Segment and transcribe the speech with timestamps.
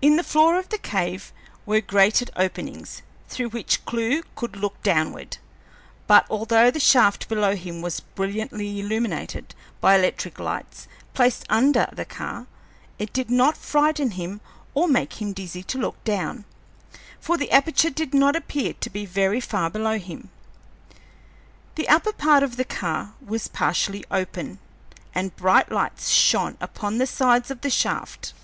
[0.00, 1.16] In the floor of the car
[1.66, 5.38] were grated openings, through which Clewe could look downward;
[6.06, 12.04] but although the shaft below him was brilliantly illuminated by electric lights placed under the
[12.04, 12.46] car,
[13.00, 14.40] it did not frighten him
[14.74, 16.44] or make him dizzy to look down,
[17.18, 20.30] for the aperture did not appear to be very far below him.
[21.74, 24.60] The upper part of the car was partially open,
[25.16, 28.34] and bright lights shone upon the sides of the shaft.